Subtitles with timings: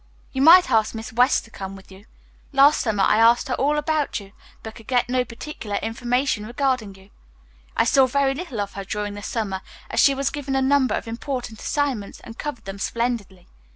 [0.31, 2.05] "You might ask Miss West to come with you.
[2.53, 4.31] Last summer I asked her all about you
[4.63, 7.11] but could get no particular information regarding you.
[7.77, 9.61] I saw very little of her during the summer,
[9.91, 13.47] as she was given a number of important assignments and covered them splendidly.